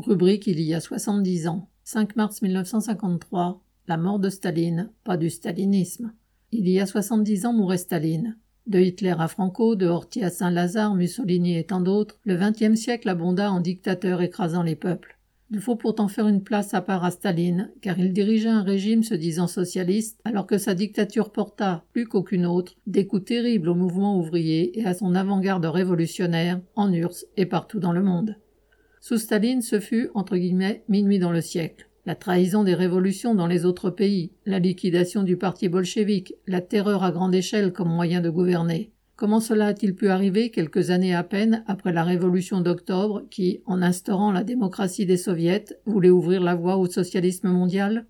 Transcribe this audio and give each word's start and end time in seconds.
Rubrique 0.00 0.46
il 0.46 0.60
y 0.60 0.72
a 0.74 0.80
70 0.80 1.48
ans. 1.48 1.68
5 1.84 2.16
mars 2.16 2.42
1953. 2.42 3.62
La 3.86 3.96
mort 3.96 4.18
de 4.18 4.30
Staline, 4.30 4.90
pas 5.04 5.16
du 5.16 5.28
stalinisme. 5.28 6.12
Il 6.52 6.68
y 6.68 6.80
a 6.80 6.86
70 6.86 7.46
ans 7.46 7.52
mourait 7.52 7.76
Staline. 7.76 8.38
De 8.66 8.78
Hitler 8.78 9.14
à 9.18 9.28
Franco, 9.28 9.74
de 9.74 9.86
Horthy 9.86 10.22
à 10.22 10.30
Saint-Lazare, 10.30 10.94
Mussolini 10.94 11.58
et 11.58 11.64
tant 11.64 11.80
d'autres, 11.80 12.18
le 12.24 12.36
XXe 12.36 12.80
siècle 12.80 13.08
abonda 13.08 13.50
en 13.50 13.60
dictateurs 13.60 14.22
écrasant 14.22 14.62
les 14.62 14.76
peuples. 14.76 15.18
Il 15.50 15.60
faut 15.60 15.76
pourtant 15.76 16.08
faire 16.08 16.28
une 16.28 16.44
place 16.44 16.74
à 16.74 16.80
part 16.80 17.04
à 17.04 17.10
Staline, 17.10 17.72
car 17.82 17.98
il 17.98 18.12
dirigeait 18.12 18.48
un 18.48 18.62
régime 18.62 19.02
se 19.02 19.14
disant 19.14 19.48
socialiste, 19.48 20.20
alors 20.24 20.46
que 20.46 20.58
sa 20.58 20.74
dictature 20.74 21.32
porta, 21.32 21.84
plus 21.92 22.06
qu'aucune 22.06 22.46
autre, 22.46 22.74
des 22.86 23.06
coups 23.06 23.24
terribles 23.24 23.68
au 23.68 23.74
mouvement 23.74 24.16
ouvrier 24.16 24.78
et 24.78 24.84
à 24.86 24.94
son 24.94 25.14
avant-garde 25.14 25.66
révolutionnaire, 25.66 26.60
en 26.76 26.92
URSS 26.92 27.26
et 27.36 27.46
partout 27.46 27.80
dans 27.80 27.92
le 27.92 28.02
monde. 28.02 28.36
Sous 29.02 29.16
Staline, 29.16 29.62
ce 29.62 29.80
fut, 29.80 30.10
entre 30.14 30.36
guillemets, 30.36 30.84
minuit 30.88 31.18
dans 31.18 31.32
le 31.32 31.40
siècle. 31.40 31.88
La 32.04 32.14
trahison 32.14 32.64
des 32.64 32.74
révolutions 32.74 33.34
dans 33.34 33.46
les 33.46 33.64
autres 33.64 33.88
pays, 33.88 34.32
la 34.44 34.58
liquidation 34.58 35.22
du 35.22 35.38
parti 35.38 35.70
bolchevique, 35.70 36.34
la 36.46 36.60
terreur 36.60 37.02
à 37.02 37.10
grande 37.10 37.34
échelle 37.34 37.72
comme 37.72 37.88
moyen 37.88 38.20
de 38.20 38.28
gouverner. 38.28 38.92
Comment 39.16 39.40
cela 39.40 39.68
a-t-il 39.68 39.94
pu 39.94 40.08
arriver 40.08 40.50
quelques 40.50 40.90
années 40.90 41.14
à 41.14 41.22
peine 41.24 41.64
après 41.66 41.94
la 41.94 42.04
révolution 42.04 42.60
d'octobre 42.60 43.24
qui, 43.30 43.62
en 43.64 43.80
instaurant 43.80 44.32
la 44.32 44.44
démocratie 44.44 45.06
des 45.06 45.16
soviets, 45.16 45.64
voulait 45.86 46.10
ouvrir 46.10 46.42
la 46.42 46.54
voie 46.54 46.76
au 46.76 46.86
socialisme 46.86 47.48
mondial? 47.48 48.06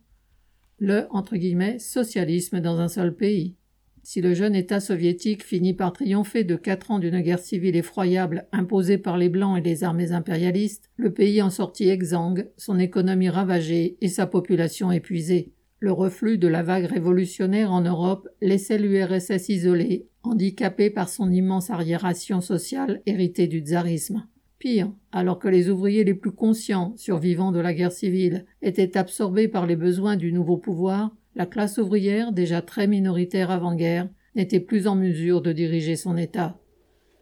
Le, 0.79 1.07
entre 1.11 1.37
guillemets, 1.37 1.79
socialisme 1.79 2.61
dans 2.61 2.81
un 2.81 2.89
seul 2.89 3.15
pays. 3.15 3.55
Si 4.03 4.21
le 4.21 4.35
jeune 4.35 4.55
État 4.55 4.81
soviétique 4.81 5.45
finit 5.45 5.75
par 5.75 5.93
triompher 5.93 6.45
de 6.45 6.57
quatre 6.57 6.91
ans 6.91 6.99
d'une 6.99 7.21
guerre 7.21 7.39
civile 7.39 7.77
effroyable 7.77 8.47
imposée 8.53 8.99
par 8.99 9.19
les 9.19 9.29
Blancs 9.29 9.59
et 9.59 9.69
les 9.69 9.85
armées 9.85 10.13
impérialistes, 10.13 10.91
le 10.97 11.13
pays 11.13 11.43
en 11.43 11.51
sortit 11.51 11.89
exsangue, 11.89 12.49
son 12.57 12.79
économie 12.79 13.29
ravagée 13.29 13.97
et 14.01 14.09
sa 14.09 14.27
population 14.27 14.91
épuisée. 14.91 15.53
Le 15.79 15.93
reflux 15.93 16.39
de 16.39 16.49
la 16.49 16.63
vague 16.63 16.87
révolutionnaire 16.87 17.73
en 17.73 17.81
Europe 17.81 18.29
laissait 18.41 18.79
l'URSS 18.79 19.49
isolée, 19.49 20.09
handicapée 20.23 20.91
par 20.91 21.09
son 21.09 21.31
immense 21.31 21.71
arriération 21.71 22.41
sociale 22.41 23.01
héritée 23.07 23.47
du 23.47 23.61
tsarisme. 23.61 24.27
Pire, 24.59 24.93
alors 25.11 25.39
que 25.39 25.49
les 25.49 25.71
ouvriers 25.71 26.05
les 26.05 26.13
plus 26.13 26.33
conscients, 26.33 26.93
survivants 26.97 27.51
de 27.51 27.61
la 27.61 27.73
guerre 27.73 27.93
civile, 27.93 28.45
étaient 28.61 28.99
absorbés 28.99 29.49
par 29.49 29.67
les 29.67 29.77
besoins 29.77 30.17
du 30.17 30.35
nouveau 30.35 30.59
pouvoir, 30.59 31.17
la 31.37 31.47
classe 31.47 31.79
ouvrière, 31.79 32.33
déjà 32.33 32.61
très 32.61 32.87
minoritaire 32.87 33.51
avant-guerre, 33.51 34.09
n'était 34.35 34.61
plus 34.61 34.87
en 34.87 34.97
mesure 34.97 35.43
de 35.43 35.53
diriger 35.53 35.97
son 35.97 36.17
État. 36.17 36.59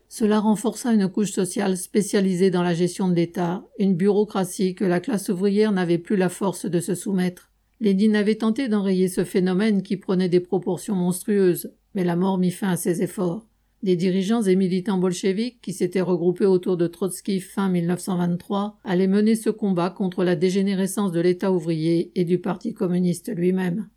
Cela 0.08 0.40
renforça 0.40 0.94
une 0.94 1.08
couche 1.08 1.32
sociale 1.32 1.76
spécialisée 1.76 2.50
dans 2.50 2.62
la 2.62 2.72
gestion 2.72 3.08
de 3.08 3.14
l'État, 3.14 3.66
une 3.78 3.94
bureaucratie 3.94 4.74
que 4.74 4.84
la 4.84 5.00
classe 5.00 5.28
ouvrière 5.28 5.72
n'avait 5.72 5.98
plus 5.98 6.16
la 6.16 6.30
force 6.30 6.64
de 6.64 6.80
se 6.80 6.94
soumettre. 6.94 7.52
Lénine 7.80 8.16
avait 8.16 8.36
tenté 8.36 8.68
d'enrayer 8.68 9.08
ce 9.08 9.24
phénomène 9.24 9.82
qui 9.82 9.98
prenait 9.98 10.30
des 10.30 10.40
proportions 10.40 10.94
monstrueuses, 10.94 11.72
mais 11.94 12.04
la 12.04 12.16
mort 12.16 12.38
mit 12.38 12.50
fin 12.50 12.70
à 12.70 12.76
ses 12.76 13.02
efforts. 13.02 13.46
Des 13.82 13.94
dirigeants 13.94 14.42
et 14.42 14.56
militants 14.56 14.98
bolcheviques 14.98 15.60
qui 15.60 15.72
s'étaient 15.72 16.00
regroupés 16.00 16.46
autour 16.46 16.76
de 16.76 16.88
Trotsky 16.88 17.40
fin 17.40 17.68
1923 17.68 18.78
allaient 18.82 19.06
mener 19.06 19.36
ce 19.36 19.50
combat 19.50 19.90
contre 19.90 20.24
la 20.24 20.34
dégénérescence 20.34 21.12
de 21.12 21.20
l'État 21.20 21.52
ouvrier 21.52 22.10
et 22.16 22.24
du 22.24 22.40
Parti 22.40 22.74
communiste 22.74 23.30
lui-même. 23.32 23.88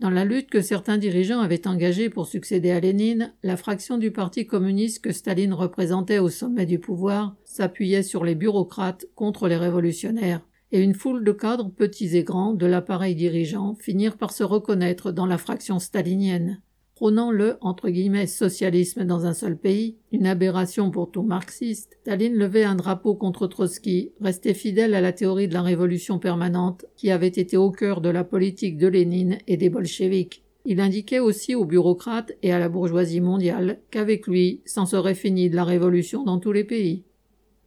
Dans 0.00 0.10
la 0.10 0.24
lutte 0.24 0.48
que 0.48 0.60
certains 0.60 0.96
dirigeants 0.96 1.40
avaient 1.40 1.66
engagée 1.66 2.08
pour 2.08 2.28
succéder 2.28 2.70
à 2.70 2.78
Lénine, 2.78 3.34
la 3.42 3.56
fraction 3.56 3.98
du 3.98 4.12
Parti 4.12 4.46
communiste 4.46 5.02
que 5.02 5.10
Staline 5.10 5.52
représentait 5.52 6.20
au 6.20 6.28
sommet 6.28 6.66
du 6.66 6.78
pouvoir 6.78 7.34
s'appuyait 7.44 8.04
sur 8.04 8.24
les 8.24 8.36
bureaucrates 8.36 9.06
contre 9.16 9.48
les 9.48 9.56
révolutionnaires, 9.56 10.40
et 10.70 10.80
une 10.80 10.94
foule 10.94 11.24
de 11.24 11.32
cadres 11.32 11.70
petits 11.70 12.16
et 12.16 12.22
grands 12.22 12.54
de 12.54 12.66
l'appareil 12.66 13.16
dirigeant 13.16 13.74
finirent 13.74 14.18
par 14.18 14.30
se 14.30 14.44
reconnaître 14.44 15.10
dans 15.10 15.26
la 15.26 15.38
fraction 15.38 15.80
stalinienne 15.80 16.62
prônant 16.98 17.30
le 17.30 17.58
entre 17.60 17.90
guillemets 17.90 18.26
socialisme 18.26 19.04
dans 19.04 19.24
un 19.24 19.32
seul 19.32 19.56
pays, 19.56 19.94
une 20.10 20.26
aberration 20.26 20.90
pour 20.90 21.12
tout 21.12 21.22
marxiste, 21.22 21.96
Staline 22.00 22.34
levait 22.34 22.64
un 22.64 22.74
drapeau 22.74 23.14
contre 23.14 23.46
Trotsky, 23.46 24.10
restait 24.20 24.52
fidèle 24.52 24.96
à 24.96 25.00
la 25.00 25.12
théorie 25.12 25.46
de 25.46 25.54
la 25.54 25.62
révolution 25.62 26.18
permanente 26.18 26.86
qui 26.96 27.12
avait 27.12 27.28
été 27.28 27.56
au 27.56 27.70
cœur 27.70 28.00
de 28.00 28.08
la 28.08 28.24
politique 28.24 28.78
de 28.78 28.88
Lénine 28.88 29.38
et 29.46 29.56
des 29.56 29.70
bolcheviks. 29.70 30.42
Il 30.64 30.80
indiquait 30.80 31.20
aussi 31.20 31.54
aux 31.54 31.64
bureaucrates 31.64 32.32
et 32.42 32.52
à 32.52 32.58
la 32.58 32.68
bourgeoisie 32.68 33.20
mondiale 33.20 33.78
qu'avec 33.92 34.26
lui 34.26 34.60
s'en 34.64 34.84
serait 34.84 35.14
fini 35.14 35.48
de 35.50 35.54
la 35.54 35.62
révolution 35.62 36.24
dans 36.24 36.40
tous 36.40 36.50
les 36.50 36.64
pays. 36.64 37.04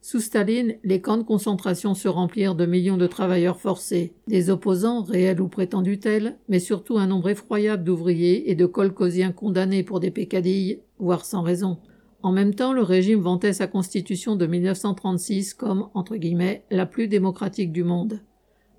Sous 0.04 0.18
Staline, 0.18 0.74
les 0.82 1.00
camps 1.00 1.16
de 1.16 1.22
concentration 1.22 1.94
se 1.94 2.08
remplirent 2.08 2.56
de 2.56 2.66
millions 2.66 2.96
de 2.96 3.06
travailleurs 3.06 3.60
forcés, 3.60 4.14
des 4.26 4.50
opposants, 4.50 5.04
réels 5.04 5.40
ou 5.40 5.46
prétendus 5.46 6.00
tels, 6.00 6.38
mais 6.48 6.58
surtout 6.58 6.98
un 6.98 7.06
nombre 7.06 7.28
effroyable 7.28 7.84
d'ouvriers 7.84 8.50
et 8.50 8.56
de 8.56 8.66
colcosiens 8.66 9.30
condamnés 9.30 9.84
pour 9.84 10.00
des 10.00 10.10
pécadilles, 10.10 10.80
voire 10.98 11.24
sans 11.24 11.42
raison. 11.42 11.78
En 12.24 12.32
même 12.32 12.52
temps, 12.52 12.72
le 12.72 12.82
régime 12.82 13.20
vantait 13.20 13.52
sa 13.52 13.68
constitution 13.68 14.34
de 14.34 14.44
1936 14.44 15.54
comme, 15.54 15.88
entre 15.94 16.16
guillemets, 16.16 16.64
la 16.72 16.84
plus 16.84 17.06
démocratique 17.06 17.70
du 17.70 17.84
monde. 17.84 18.18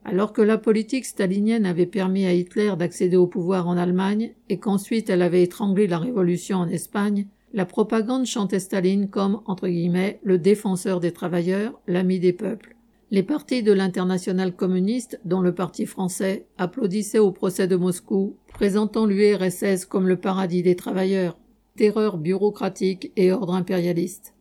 Alors 0.03 0.34
que 0.34 0.41
la 0.41 0.57
politique 0.57 1.05
stalinienne 1.05 1.66
avait 1.66 1.85
permis 1.85 2.25
à 2.25 2.34
Hitler 2.34 2.73
d'accéder 2.78 3.16
au 3.16 3.28
pouvoir 3.28 3.69
en 3.69 3.78
Allemagne 3.78 4.34
et 4.50 4.59
qu'ensuite 4.59 5.09
elle 5.09 5.22
avait 5.22 5.44
étranglé 5.44 5.88
la 5.88 6.00
révolution 6.00 6.57
en 6.57 6.67
Espagne, 6.67 7.28
la 7.53 7.66
propagande 7.66 8.25
chantait 8.25 8.59
Staline 8.59 9.09
comme, 9.09 9.41
entre 9.46 9.68
guillemets, 9.68 10.19
le 10.24 10.40
défenseur 10.40 11.00
des 11.00 11.14
travailleurs, 11.14 11.80
l'ami 11.88 12.19
des 12.19 12.34
peuples. 12.34 12.75
Les 13.12 13.22
partis 13.22 13.62
de 13.62 13.72
l'international 13.72 14.56
communiste, 14.56 15.19
dont 15.24 15.40
le 15.40 15.53
Parti 15.53 15.86
français, 15.86 16.47
applaudissaient 16.58 17.19
au 17.19 17.31
procès 17.31 17.68
de 17.68 17.75
Moscou, 17.75 18.38
présentant 18.52 19.06
l'URSS 19.06 19.86
comme 19.86 20.08
le 20.08 20.18
paradis 20.18 20.64
des 20.64 20.75
travailleurs, 20.75 21.38
terreur 21.75 22.18
bureaucratique 22.18 23.12
et 23.16 23.31
ordre 23.31 23.53
impérialiste. 23.53 24.34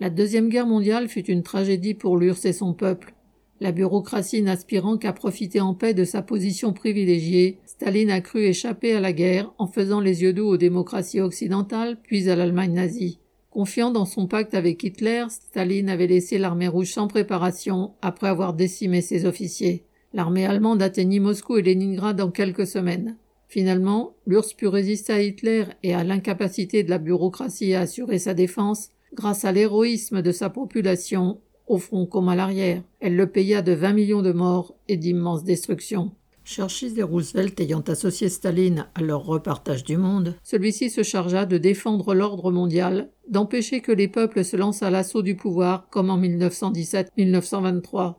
La 0.00 0.10
Deuxième 0.10 0.48
Guerre 0.48 0.66
mondiale 0.66 1.08
fut 1.08 1.26
une 1.26 1.44
tragédie 1.44 1.94
pour 1.94 2.16
l'URSS 2.16 2.46
et 2.46 2.52
son 2.52 2.74
peuple, 2.74 3.14
la 3.60 3.72
bureaucratie 3.72 4.42
n'aspirant 4.42 4.96
qu'à 4.96 5.12
profiter 5.12 5.60
en 5.60 5.74
paix 5.74 5.92
de 5.92 6.04
sa 6.04 6.22
position 6.22 6.72
privilégiée, 6.72 7.58
Staline 7.66 8.10
a 8.10 8.20
cru 8.20 8.44
échapper 8.44 8.94
à 8.94 9.00
la 9.00 9.12
guerre 9.12 9.52
en 9.58 9.66
faisant 9.66 10.00
les 10.00 10.22
yeux 10.22 10.32
doux 10.32 10.46
aux 10.46 10.56
démocraties 10.56 11.20
occidentales 11.20 11.98
puis 12.02 12.30
à 12.30 12.36
l'Allemagne 12.36 12.72
nazie. 12.72 13.20
Confiant 13.50 13.90
dans 13.90 14.06
son 14.06 14.26
pacte 14.26 14.54
avec 14.54 14.82
Hitler, 14.82 15.24
Staline 15.28 15.90
avait 15.90 16.06
laissé 16.06 16.38
l'armée 16.38 16.68
rouge 16.68 16.92
sans 16.92 17.08
préparation 17.08 17.92
après 18.00 18.28
avoir 18.28 18.54
décimé 18.54 19.02
ses 19.02 19.26
officiers. 19.26 19.84
L'armée 20.14 20.46
allemande 20.46 20.82
atteignit 20.82 21.20
Moscou 21.20 21.58
et 21.58 21.62
Leningrad 21.62 22.20
en 22.20 22.30
quelques 22.30 22.66
semaines. 22.66 23.16
Finalement, 23.48 24.14
l'URSS 24.26 24.54
put 24.54 24.68
résister 24.68 25.12
à 25.12 25.22
Hitler 25.22 25.64
et 25.82 25.92
à 25.92 26.04
l'incapacité 26.04 26.84
de 26.84 26.90
la 26.90 26.98
bureaucratie 26.98 27.74
à 27.74 27.80
assurer 27.80 28.18
sa 28.18 28.32
défense 28.32 28.90
grâce 29.12 29.44
à 29.44 29.52
l'héroïsme 29.52 30.22
de 30.22 30.30
sa 30.30 30.50
population 30.50 31.40
au 31.70 31.78
front 31.78 32.04
comme 32.04 32.28
à 32.28 32.36
l'arrière. 32.36 32.82
Elle 32.98 33.16
le 33.16 33.28
paya 33.28 33.62
de 33.62 33.72
20 33.72 33.92
millions 33.92 34.22
de 34.22 34.32
morts 34.32 34.74
et 34.88 34.96
d'immenses 34.96 35.44
destructions. 35.44 36.10
Churchill 36.44 36.98
et 36.98 37.04
Roosevelt 37.04 37.60
ayant 37.60 37.82
associé 37.82 38.28
Staline 38.28 38.86
à 38.96 39.02
leur 39.02 39.24
repartage 39.24 39.84
du 39.84 39.96
monde, 39.96 40.34
celui-ci 40.42 40.90
se 40.90 41.04
chargea 41.04 41.46
de 41.46 41.58
défendre 41.58 42.12
l'ordre 42.12 42.50
mondial, 42.50 43.10
d'empêcher 43.28 43.80
que 43.80 43.92
les 43.92 44.08
peuples 44.08 44.44
se 44.44 44.56
lancent 44.56 44.82
à 44.82 44.90
l'assaut 44.90 45.22
du 45.22 45.36
pouvoir 45.36 45.88
comme 45.90 46.10
en 46.10 46.18
1917-1923. 46.18 48.14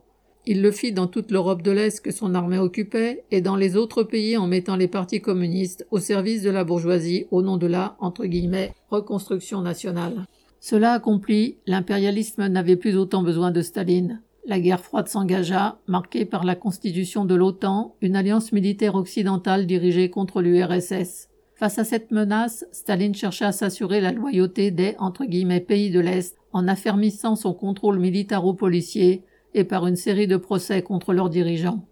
Il 0.46 0.62
le 0.62 0.72
fit 0.72 0.92
dans 0.92 1.06
toute 1.06 1.30
l'Europe 1.30 1.62
de 1.62 1.72
l'Est 1.72 2.00
que 2.00 2.10
son 2.10 2.34
armée 2.34 2.58
occupait 2.58 3.24
et 3.30 3.42
dans 3.42 3.56
les 3.56 3.76
autres 3.76 4.02
pays 4.02 4.38
en 4.38 4.46
mettant 4.46 4.76
les 4.76 4.88
partis 4.88 5.20
communistes 5.20 5.86
au 5.90 5.98
service 5.98 6.42
de 6.42 6.50
la 6.50 6.64
bourgeoisie 6.64 7.26
au 7.30 7.42
nom 7.42 7.58
de 7.58 7.66
la 7.66 7.96
entre 8.00 8.24
guillemets 8.24 8.72
reconstruction 8.88 9.60
nationale. 9.60 10.26
Cela 10.64 10.92
accompli, 10.92 11.56
l'impérialisme 11.66 12.46
n'avait 12.46 12.76
plus 12.76 12.96
autant 12.96 13.24
besoin 13.24 13.50
de 13.50 13.62
Staline. 13.62 14.22
La 14.46 14.60
guerre 14.60 14.78
froide 14.78 15.08
s'engagea, 15.08 15.80
marquée 15.88 16.24
par 16.24 16.44
la 16.44 16.54
constitution 16.54 17.24
de 17.24 17.34
l'OTAN, 17.34 17.96
une 18.00 18.14
alliance 18.14 18.52
militaire 18.52 18.94
occidentale 18.94 19.66
dirigée 19.66 20.08
contre 20.08 20.40
l'URSS. 20.40 21.30
Face 21.56 21.78
à 21.80 21.84
cette 21.84 22.12
menace, 22.12 22.64
Staline 22.70 23.12
chercha 23.12 23.48
à 23.48 23.52
s'assurer 23.52 24.00
la 24.00 24.12
loyauté 24.12 24.70
des 24.70 24.94
entre 25.00 25.24
guillemets, 25.24 25.58
pays 25.58 25.90
de 25.90 25.98
l'Est 25.98 26.36
en 26.52 26.68
affermissant 26.68 27.34
son 27.34 27.54
contrôle 27.54 27.98
militaro-policier 27.98 29.24
et 29.54 29.64
par 29.64 29.88
une 29.88 29.96
série 29.96 30.28
de 30.28 30.36
procès 30.36 30.82
contre 30.82 31.12
leurs 31.12 31.28
dirigeants. 31.28 31.84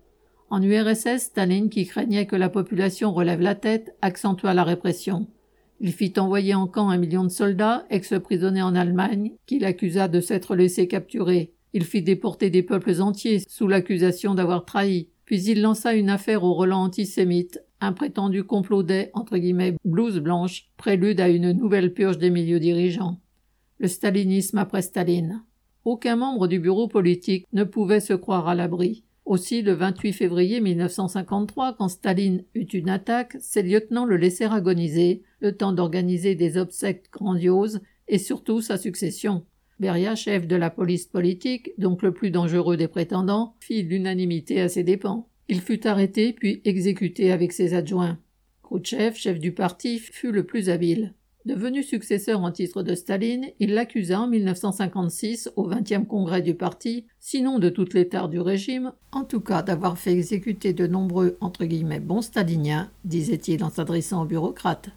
En 0.48 0.62
URSS, 0.62 1.18
Staline, 1.18 1.70
qui 1.70 1.86
craignait 1.86 2.26
que 2.26 2.36
la 2.36 2.48
population 2.48 3.12
relève 3.12 3.40
la 3.40 3.56
tête, 3.56 3.96
accentua 4.00 4.54
la 4.54 4.62
répression. 4.62 5.26
Il 5.82 5.92
fit 5.92 6.12
envoyer 6.18 6.54
en 6.54 6.66
camp 6.66 6.90
un 6.90 6.98
million 6.98 7.24
de 7.24 7.30
soldats, 7.30 7.86
ex-prisonniers 7.88 8.62
en 8.62 8.74
Allemagne, 8.74 9.32
qu'il 9.46 9.64
accusa 9.64 10.08
de 10.08 10.20
s'être 10.20 10.54
laissé 10.54 10.86
capturer. 10.86 11.54
Il 11.72 11.84
fit 11.84 12.02
déporter 12.02 12.50
des 12.50 12.62
peuples 12.62 13.00
entiers 13.00 13.42
sous 13.48 13.66
l'accusation 13.66 14.34
d'avoir 14.34 14.66
trahi. 14.66 15.08
Puis 15.24 15.42
il 15.44 15.62
lança 15.62 15.94
une 15.94 16.10
affaire 16.10 16.44
au 16.44 16.52
relent 16.52 16.82
antisémite, 16.82 17.60
un 17.80 17.92
prétendu 17.92 18.44
complot 18.44 18.82
des 18.82 19.10
entre 19.14 19.38
guillemets 19.38 19.76
blouses 19.84 20.18
blanches, 20.18 20.68
prélude 20.76 21.20
à 21.20 21.30
une 21.30 21.52
nouvelle 21.52 21.94
purge 21.94 22.18
des 22.18 22.30
milieux 22.30 22.60
dirigeants. 22.60 23.18
Le 23.78 23.88
stalinisme 23.88 24.58
après 24.58 24.82
Staline. 24.82 25.42
Aucun 25.86 26.16
membre 26.16 26.46
du 26.46 26.58
bureau 26.58 26.88
politique 26.88 27.46
ne 27.54 27.64
pouvait 27.64 28.00
se 28.00 28.12
croire 28.12 28.48
à 28.48 28.54
l'abri. 28.54 29.04
Aussi, 29.24 29.62
le 29.62 29.72
28 29.72 30.12
février 30.12 30.60
1953, 30.60 31.76
quand 31.78 31.88
Staline 31.88 32.44
eut 32.54 32.64
une 32.64 32.90
attaque, 32.90 33.36
ses 33.40 33.62
lieutenants 33.62 34.04
le 34.04 34.16
laissèrent 34.16 34.52
agoniser, 34.52 35.22
le 35.40 35.56
temps 35.56 35.72
d'organiser 35.72 36.34
des 36.34 36.56
obsèques 36.56 37.10
grandioses 37.12 37.80
et 38.08 38.18
surtout 38.18 38.60
sa 38.60 38.76
succession. 38.76 39.44
Beria, 39.78 40.14
chef 40.14 40.46
de 40.46 40.56
la 40.56 40.68
police 40.68 41.06
politique, 41.06 41.72
donc 41.78 42.02
le 42.02 42.12
plus 42.12 42.30
dangereux 42.30 42.76
des 42.76 42.88
prétendants, 42.88 43.54
fit 43.60 43.82
l'unanimité 43.82 44.60
à 44.60 44.68
ses 44.68 44.84
dépens. 44.84 45.26
Il 45.48 45.60
fut 45.60 45.86
arrêté 45.86 46.32
puis 46.32 46.60
exécuté 46.64 47.32
avec 47.32 47.52
ses 47.52 47.74
adjoints. 47.74 48.18
Khrouchtchev, 48.62 49.16
chef 49.16 49.38
du 49.38 49.52
parti, 49.52 49.98
fut 49.98 50.32
le 50.32 50.44
plus 50.44 50.68
habile. 50.68 51.14
Devenu 51.46 51.82
successeur 51.82 52.42
en 52.42 52.52
titre 52.52 52.82
de 52.82 52.94
Staline, 52.94 53.46
il 53.58 53.72
l'accusa 53.72 54.20
en 54.20 54.28
1956 54.28 55.50
au 55.56 55.70
20e 55.70 56.06
congrès 56.06 56.42
du 56.42 56.54
parti, 56.54 57.06
sinon 57.18 57.58
de 57.58 57.70
toutes 57.70 57.94
les 57.94 58.08
tares 58.08 58.28
du 58.28 58.38
régime, 58.38 58.92
en 59.10 59.24
tout 59.24 59.40
cas 59.40 59.62
d'avoir 59.62 59.96
fait 59.96 60.12
exécuter 60.12 60.74
de 60.74 60.86
nombreux 60.86 61.38
entre 61.40 61.64
guillemets 61.64 62.00
bons 62.00 62.20
staliniens, 62.20 62.90
disait-il 63.06 63.64
en 63.64 63.70
s'adressant 63.70 64.22
aux 64.22 64.26
bureaucrates. 64.26 64.90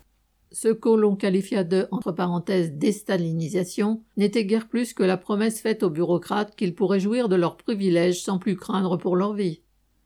Ce 0.56 0.68
que 0.68 0.90
l'on 0.90 1.16
qualifia 1.16 1.64
de 1.64 1.88
entre 1.90 2.12
parenthèses 2.12 2.74
déstalinisation 2.74 4.04
n'était 4.18 4.46
guère 4.46 4.68
plus 4.68 4.94
que 4.94 5.02
la 5.02 5.18
promesse 5.18 5.60
faite 5.60 5.82
aux 5.82 5.90
bureaucrates 5.90 6.56
qu'ils 6.56 6.76
pourraient 6.76 7.00
jouir 7.00 7.28
de 7.28 7.36
leurs 7.36 7.58
privilèges 7.58 8.22
sans 8.22 8.38
plus 8.38 8.56
craindre 8.56 8.98
pour 8.98 9.16
leur 9.16 9.34
vie. 9.34 9.62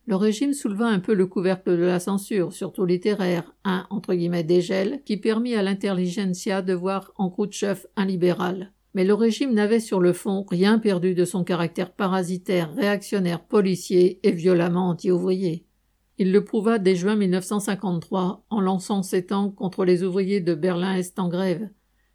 Le 0.05 0.15
régime 0.15 0.53
souleva 0.53 0.87
un 0.87 0.99
peu 0.99 1.13
le 1.13 1.27
couvercle 1.27 1.71
de 1.71 1.83
la 1.83 1.99
censure, 1.99 2.53
surtout 2.53 2.85
littéraire, 2.85 3.53
un 3.65 3.85
entre 3.89 4.13
guillemets 4.13 4.45
dégel 4.45 5.01
qui 5.03 5.17
permit 5.17 5.53
à 5.53 5.63
l'intelligentsia 5.63 6.61
de 6.61 6.73
voir 6.73 7.11
en 7.17 7.29
Khrouchtchev 7.29 7.85
un 7.97 8.05
libéral. 8.05 8.71
Mais 8.93 9.03
le 9.03 9.15
régime 9.15 9.53
n'avait 9.53 9.81
sur 9.81 9.99
le 9.99 10.13
fond 10.13 10.45
rien 10.49 10.79
perdu 10.79 11.13
de 11.13 11.25
son 11.25 11.43
caractère 11.43 11.91
parasitaire, 11.91 12.73
réactionnaire, 12.73 13.43
policier 13.43 14.21
et 14.23 14.31
violemment 14.31 14.87
anti-ouvrier. 14.87 15.66
Il 16.19 16.31
le 16.31 16.43
prouva 16.43 16.79
dès 16.79 16.95
juin 16.95 17.15
1953 17.15 18.43
en 18.49 18.61
lançant 18.61 19.03
ses 19.03 19.25
tanks 19.25 19.53
contre 19.55 19.85
les 19.85 20.03
ouvriers 20.03 20.41
de 20.41 20.55
Berlin-Est 20.55 21.19
en 21.19 21.29
grève. 21.29 21.69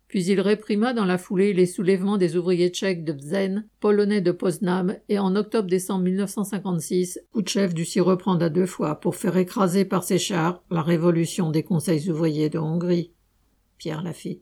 Puis 0.09 0.25
il 0.25 0.41
réprima 0.41 0.93
dans 0.93 1.05
la 1.05 1.17
foulée 1.17 1.55
les 1.55 1.67
soulèvements 1.67 2.19
des 2.19 2.37
ouvriers 2.37 2.69
tchèques 2.69 3.05
de 3.05 3.13
Bzen, 3.13 3.67
polonais 3.81 4.21
de 4.21 4.33
Poznam, 4.33 4.97
et 5.09 5.19
en 5.19 5.37
octobre-décembre 5.37 6.05
1956, 6.05 7.21
Koutchev 7.33 7.73
dut 7.73 7.87
s'y 7.87 8.01
reprendre 8.01 8.45
à 8.45 8.51
deux 8.51 8.67
fois 8.67 9.01
pour 9.01 9.17
faire 9.17 9.37
écraser 9.37 9.85
par 9.85 10.05
ses 10.05 10.19
chars 10.19 10.63
la 10.71 10.83
révolution 10.83 11.51
des 11.51 11.63
conseils 11.63 12.11
ouvriers 12.11 12.51
de 12.51 12.59
Hongrie. 12.59 13.13
Pierre 13.79 14.03
Lafitte. 14.03 14.41